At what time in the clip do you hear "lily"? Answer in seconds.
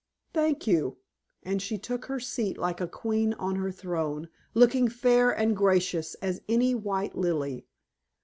7.15-7.67